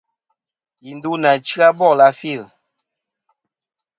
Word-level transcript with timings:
Yi 0.83 0.91
ndu 0.97 1.11
nà 1.21 1.31
chya 1.47 1.67
bòl 1.79 1.99
a 2.07 2.09
fil. 2.19 2.43